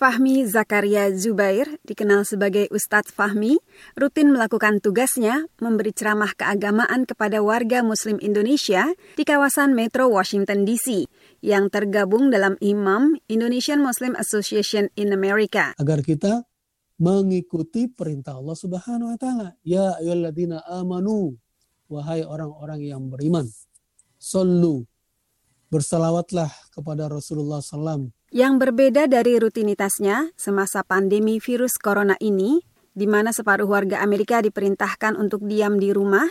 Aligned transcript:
Fahmi 0.00 0.48
Zakaria 0.48 1.12
Zubair, 1.12 1.76
dikenal 1.84 2.24
sebagai 2.24 2.72
Ustadz 2.72 3.12
Fahmi, 3.12 3.60
rutin 4.00 4.32
melakukan 4.32 4.80
tugasnya 4.80 5.44
memberi 5.60 5.92
ceramah 5.92 6.32
keagamaan 6.32 7.04
kepada 7.04 7.44
warga 7.44 7.84
Muslim 7.84 8.16
Indonesia 8.24 8.96
di 8.96 9.28
kawasan 9.28 9.76
Metro 9.76 10.08
Washington 10.08 10.64
DC 10.64 11.04
yang 11.44 11.68
tergabung 11.68 12.32
dalam 12.32 12.56
Imam 12.64 13.12
Indonesian 13.28 13.84
Muslim 13.84 14.16
Association 14.16 14.88
in 14.96 15.12
America. 15.12 15.76
Agar 15.76 16.00
kita 16.00 16.48
mengikuti 16.96 17.92
perintah 17.92 18.40
Allah 18.40 18.56
Subhanahu 18.56 19.12
wa 19.12 19.18
taala. 19.20 19.52
Ya 19.60 20.00
ayyuhalladzina 20.00 20.64
amanu, 20.80 21.36
wahai 21.92 22.24
orang-orang 22.24 22.88
yang 22.88 23.04
beriman, 23.12 23.44
sallu 24.16 24.88
bersalawatlah 25.68 26.48
kepada 26.72 27.12
Rasulullah 27.12 27.60
SAW 27.60 28.08
yang 28.30 28.62
berbeda 28.62 29.10
dari 29.10 29.42
rutinitasnya 29.42 30.30
semasa 30.38 30.86
pandemi 30.86 31.42
virus 31.42 31.74
corona 31.82 32.14
ini, 32.22 32.62
di 32.94 33.06
mana 33.10 33.34
separuh 33.34 33.66
warga 33.66 33.98
Amerika 34.02 34.38
diperintahkan 34.38 35.18
untuk 35.18 35.42
diam 35.50 35.82
di 35.82 35.90
rumah, 35.90 36.26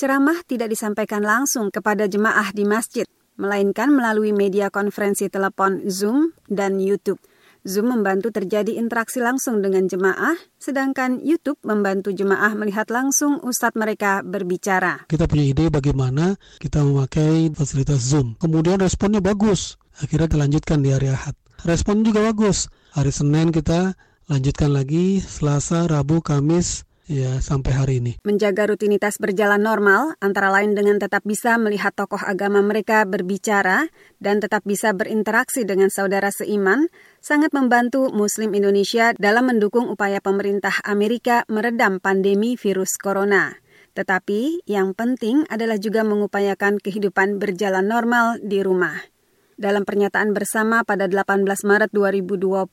ceramah 0.00 0.40
tidak 0.48 0.72
disampaikan 0.72 1.20
langsung 1.20 1.68
kepada 1.68 2.08
jemaah 2.08 2.56
di 2.56 2.64
masjid, 2.64 3.04
melainkan 3.36 3.92
melalui 3.92 4.32
media 4.32 4.72
konferensi 4.72 5.28
telepon 5.28 5.84
Zoom 5.92 6.32
dan 6.48 6.80
YouTube. 6.80 7.20
Zoom 7.66 7.90
membantu 7.90 8.30
terjadi 8.30 8.78
interaksi 8.78 9.18
langsung 9.18 9.58
dengan 9.60 9.90
jemaah, 9.90 10.38
sedangkan 10.56 11.18
YouTube 11.20 11.58
membantu 11.66 12.14
jemaah 12.14 12.54
melihat 12.54 12.88
langsung 12.88 13.42
ustadz 13.42 13.76
mereka 13.76 14.22
berbicara. 14.22 15.04
Kita 15.10 15.26
punya 15.26 15.50
ide 15.50 15.66
bagaimana 15.68 16.38
kita 16.62 16.80
memakai 16.86 17.50
fasilitas 17.52 18.06
Zoom. 18.06 18.38
Kemudian 18.38 18.78
responnya 18.78 19.18
bagus 19.18 19.76
akhirnya 20.00 20.28
dilanjutkan 20.28 20.80
di 20.84 20.90
hari 20.92 21.12
Ahad. 21.12 21.36
Respon 21.64 22.04
juga 22.04 22.20
bagus. 22.22 22.68
Hari 22.92 23.12
Senin 23.12 23.50
kita 23.50 23.96
lanjutkan 24.28 24.70
lagi, 24.70 25.18
Selasa, 25.24 25.88
Rabu, 25.88 26.20
Kamis, 26.20 26.86
ya 27.06 27.38
sampai 27.38 27.72
hari 27.72 27.94
ini. 28.02 28.12
Menjaga 28.26 28.66
rutinitas 28.68 29.16
berjalan 29.16 29.62
normal, 29.62 30.18
antara 30.18 30.50
lain 30.50 30.74
dengan 30.74 30.98
tetap 30.98 31.22
bisa 31.22 31.56
melihat 31.56 31.94
tokoh 31.94 32.20
agama 32.20 32.60
mereka 32.60 33.06
berbicara 33.06 33.88
dan 34.18 34.42
tetap 34.42 34.66
bisa 34.66 34.92
berinteraksi 34.92 35.62
dengan 35.62 35.88
saudara 35.88 36.28
seiman, 36.34 36.90
sangat 37.22 37.54
membantu 37.54 38.10
Muslim 38.10 38.52
Indonesia 38.52 39.14
dalam 39.16 39.48
mendukung 39.48 39.88
upaya 39.88 40.18
pemerintah 40.20 40.82
Amerika 40.84 41.46
meredam 41.48 42.02
pandemi 42.02 42.58
virus 42.58 42.98
corona. 42.98 43.54
Tetapi 43.96 44.68
yang 44.68 44.92
penting 44.92 45.48
adalah 45.48 45.80
juga 45.80 46.04
mengupayakan 46.04 46.84
kehidupan 46.84 47.40
berjalan 47.40 47.88
normal 47.88 48.36
di 48.44 48.60
rumah. 48.60 49.15
Dalam 49.56 49.88
pernyataan 49.88 50.36
bersama 50.36 50.84
pada 50.84 51.08
18 51.08 51.40
Maret 51.64 51.88
2020, 51.88 52.68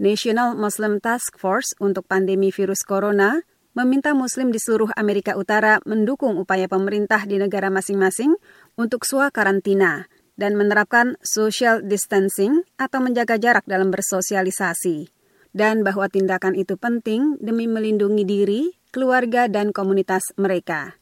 National 0.00 0.56
Muslim 0.56 0.96
Task 0.96 1.36
Force 1.36 1.76
untuk 1.76 2.08
pandemi 2.08 2.48
virus 2.48 2.88
corona 2.88 3.44
meminta 3.76 4.16
muslim 4.16 4.48
di 4.48 4.56
seluruh 4.56 4.96
Amerika 4.96 5.36
Utara 5.36 5.76
mendukung 5.84 6.40
upaya 6.40 6.72
pemerintah 6.72 7.28
di 7.28 7.36
negara 7.36 7.68
masing-masing 7.68 8.32
untuk 8.80 9.04
swa 9.04 9.28
karantina 9.28 10.08
dan 10.40 10.56
menerapkan 10.56 11.20
social 11.20 11.84
distancing 11.84 12.64
atau 12.80 13.04
menjaga 13.04 13.36
jarak 13.36 13.68
dalam 13.68 13.92
bersosialisasi. 13.92 15.12
Dan 15.52 15.84
bahwa 15.84 16.08
tindakan 16.08 16.56
itu 16.56 16.80
penting 16.80 17.36
demi 17.44 17.68
melindungi 17.68 18.24
diri, 18.24 18.62
keluarga, 18.88 19.52
dan 19.52 19.68
komunitas 19.68 20.32
mereka. 20.40 20.99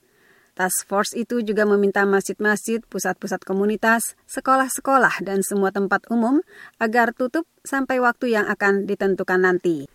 Task 0.58 0.90
Force 0.90 1.14
itu 1.14 1.38
juga 1.46 1.62
meminta 1.62 2.02
masjid-masjid, 2.02 2.82
pusat-pusat 2.82 3.46
komunitas, 3.46 4.18
sekolah-sekolah, 4.26 5.22
dan 5.22 5.46
semua 5.46 5.70
tempat 5.70 6.02
umum 6.10 6.42
agar 6.82 7.14
tutup 7.14 7.46
sampai 7.62 8.02
waktu 8.02 8.34
yang 8.34 8.50
akan 8.50 8.82
ditentukan 8.82 9.38
nanti. 9.38 9.86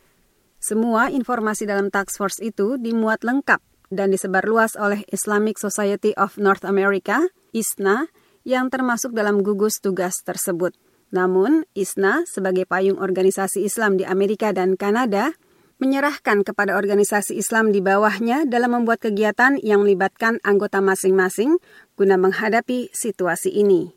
Semua 0.63 1.11
informasi 1.11 1.67
dalam 1.67 1.91
Task 1.91 2.15
Force 2.15 2.39
itu 2.39 2.79
dimuat 2.79 3.27
lengkap 3.27 3.59
dan 3.91 4.15
disebar 4.15 4.47
luas 4.47 4.79
oleh 4.79 5.03
Islamic 5.11 5.59
Society 5.59 6.15
of 6.15 6.39
North 6.39 6.63
America, 6.63 7.27
ISNA, 7.51 8.07
yang 8.47 8.71
termasuk 8.71 9.11
dalam 9.11 9.43
gugus 9.43 9.83
tugas 9.83 10.15
tersebut. 10.23 10.71
Namun, 11.11 11.67
ISNA 11.75 12.23
sebagai 12.23 12.63
payung 12.63 13.03
organisasi 13.03 13.67
Islam 13.67 13.99
di 13.99 14.07
Amerika 14.07 14.55
dan 14.55 14.79
Kanada 14.79 15.35
menyerahkan 15.81 16.45
kepada 16.45 16.77
organisasi 16.77 17.37
Islam 17.37 17.73
di 17.73 17.81
bawahnya 17.81 18.45
dalam 18.45 18.77
membuat 18.77 19.01
kegiatan 19.01 19.57
yang 19.61 19.81
melibatkan 19.85 20.37
anggota 20.45 20.79
masing-masing 20.79 21.57
guna 21.97 22.17
menghadapi 22.19 22.93
situasi 22.93 23.49
ini. 23.53 23.93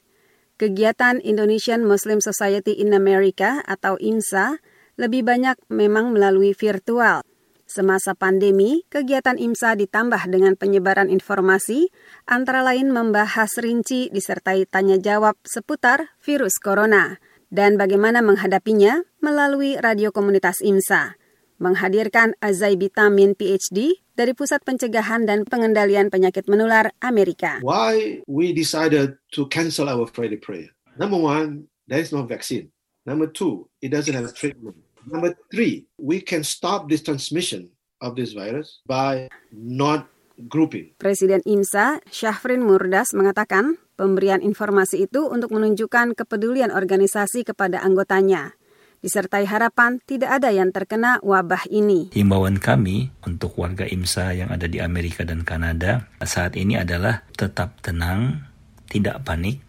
Kegiatan 0.56 1.20
Indonesian 1.20 1.84
Muslim 1.84 2.24
Society 2.24 2.80
in 2.80 2.96
America 2.96 3.60
atau 3.68 4.00
IMSA 4.00 4.56
lebih 4.96 5.28
banyak 5.28 5.60
memang 5.68 6.16
melalui 6.16 6.56
virtual. 6.56 7.20
Semasa 7.66 8.16
pandemi, 8.16 8.86
kegiatan 8.88 9.36
IMSA 9.36 9.76
ditambah 9.76 10.30
dengan 10.32 10.56
penyebaran 10.56 11.12
informasi, 11.12 11.92
antara 12.24 12.62
lain 12.64 12.94
membahas 12.94 13.52
rinci 13.58 14.08
disertai 14.08 14.64
tanya 14.64 14.96
jawab 14.96 15.36
seputar 15.44 16.14
virus 16.24 16.56
corona 16.62 17.20
dan 17.50 17.76
bagaimana 17.76 18.22
menghadapinya 18.22 19.04
melalui 19.20 19.76
radio 19.76 20.14
komunitas 20.14 20.62
IMSA 20.62 21.25
menghadirkan 21.56 22.36
Azai 22.40 22.76
Bitamin 22.76 23.32
PhD 23.32 24.00
dari 24.16 24.32
Pusat 24.32 24.64
Pencegahan 24.64 25.28
dan 25.28 25.44
Pengendalian 25.44 26.08
Penyakit 26.08 26.48
Menular 26.48 26.92
Amerika. 27.04 27.60
Why 27.60 28.20
we 28.24 28.52
decided 28.56 29.20
to 29.36 29.48
cancel 29.48 29.88
our 29.88 30.08
Friday 30.08 30.40
prayer? 30.40 30.72
Number 30.96 31.20
one, 31.20 31.68
there 31.88 32.00
is 32.00 32.12
no 32.12 32.24
vaccine. 32.24 32.72
Number 33.04 33.28
two, 33.28 33.68
it 33.84 33.92
doesn't 33.92 34.16
have 34.16 34.32
treatment. 34.32 34.76
Number 35.06 35.38
three, 35.52 35.86
we 36.00 36.18
can 36.18 36.42
stop 36.42 36.90
this 36.90 37.04
transmission 37.04 37.70
of 38.02 38.18
this 38.18 38.34
virus 38.34 38.82
by 38.88 39.30
not 39.54 40.10
grouping. 40.50 40.98
Presiden 40.98 41.40
IMSA, 41.46 42.02
Syafrin 42.10 42.66
Murdas, 42.66 43.14
mengatakan 43.14 43.78
pemberian 43.94 44.42
informasi 44.42 45.06
itu 45.06 45.24
untuk 45.30 45.54
menunjukkan 45.54 46.18
kepedulian 46.18 46.74
organisasi 46.74 47.46
kepada 47.46 47.80
anggotanya 47.80 48.58
disertai 49.06 49.46
harapan 49.46 50.02
tidak 50.02 50.42
ada 50.42 50.50
yang 50.50 50.74
terkena 50.74 51.22
wabah 51.22 51.70
ini. 51.70 52.10
Himbauan 52.10 52.58
kami 52.58 53.14
untuk 53.22 53.54
warga 53.54 53.86
IMSA 53.86 54.34
yang 54.34 54.50
ada 54.50 54.66
di 54.66 54.82
Amerika 54.82 55.22
dan 55.22 55.46
Kanada 55.46 56.10
saat 56.26 56.58
ini 56.58 56.74
adalah 56.74 57.22
tetap 57.38 57.78
tenang, 57.86 58.42
tidak 58.90 59.22
panik, 59.22 59.62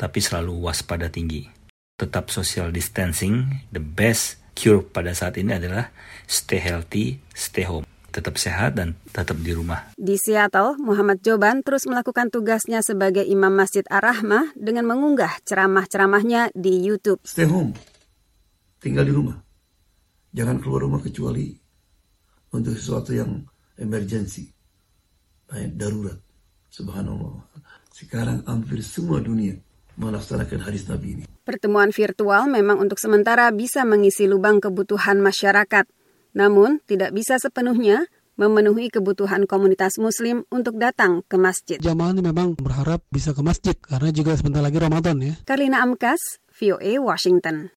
tapi 0.00 0.24
selalu 0.24 0.64
waspada 0.64 1.12
tinggi. 1.12 1.44
Tetap 2.00 2.32
social 2.32 2.72
distancing, 2.72 3.68
the 3.68 3.84
best 3.84 4.40
cure 4.56 4.80
pada 4.80 5.12
saat 5.12 5.36
ini 5.36 5.60
adalah 5.60 5.92
stay 6.24 6.56
healthy, 6.56 7.20
stay 7.36 7.68
home 7.68 7.84
tetap 8.10 8.42
sehat 8.42 8.74
dan 8.74 8.98
tetap 9.14 9.38
di 9.38 9.54
rumah. 9.54 9.94
Di 9.94 10.18
Seattle, 10.18 10.74
Muhammad 10.82 11.22
Joban 11.22 11.62
terus 11.62 11.86
melakukan 11.86 12.28
tugasnya 12.34 12.82
sebagai 12.82 13.22
imam 13.22 13.54
Masjid 13.54 13.86
Ar-Rahmah 13.86 14.58
dengan 14.58 14.90
mengunggah 14.90 15.38
ceramah-ceramahnya 15.46 16.50
di 16.50 16.82
YouTube. 16.82 17.22
Stay 17.22 17.46
home 17.46 17.70
tinggal 18.80 19.04
di 19.04 19.12
rumah. 19.12 19.36
Jangan 20.32 20.58
keluar 20.58 20.88
rumah 20.88 21.02
kecuali 21.04 21.52
untuk 22.56 22.74
sesuatu 22.74 23.12
yang 23.12 23.44
emergensi, 23.78 24.48
darurat. 25.76 26.18
Subhanallah. 26.70 27.50
Sekarang 27.90 28.46
hampir 28.46 28.80
semua 28.86 29.18
dunia 29.18 29.58
melaksanakan 29.98 30.60
hadis 30.64 30.86
Nabi 30.86 31.18
ini. 31.18 31.24
Pertemuan 31.42 31.90
virtual 31.90 32.46
memang 32.46 32.78
untuk 32.78 32.96
sementara 32.96 33.50
bisa 33.50 33.82
mengisi 33.82 34.30
lubang 34.30 34.62
kebutuhan 34.62 35.18
masyarakat. 35.18 35.84
Namun, 36.30 36.78
tidak 36.86 37.10
bisa 37.10 37.42
sepenuhnya 37.42 38.06
memenuhi 38.38 38.88
kebutuhan 38.88 39.44
komunitas 39.44 40.00
muslim 40.00 40.48
untuk 40.48 40.80
datang 40.80 41.20
ke 41.28 41.36
masjid. 41.36 41.76
Jamaah 41.76 42.16
ini 42.16 42.22
memang 42.24 42.56
berharap 42.56 43.04
bisa 43.12 43.36
ke 43.36 43.44
masjid 43.44 43.76
karena 43.76 44.08
juga 44.14 44.32
sebentar 44.32 44.64
lagi 44.64 44.80
Ramadan 44.80 45.20
ya. 45.20 45.34
Karina 45.44 45.84
Amkas, 45.84 46.40
VOA 46.48 46.96
Washington. 47.02 47.68